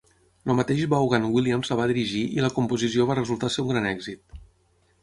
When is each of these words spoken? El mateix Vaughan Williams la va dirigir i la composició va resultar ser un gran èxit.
El 0.51 0.55
mateix 0.59 0.79
Vaughan 0.93 1.27
Williams 1.35 1.71
la 1.73 1.77
va 1.81 1.87
dirigir 1.93 2.25
i 2.39 2.43
la 2.47 2.51
composició 2.59 3.09
va 3.13 3.21
resultar 3.21 3.53
ser 3.59 3.65
un 3.67 3.73
gran 3.75 3.93
èxit. 3.97 4.43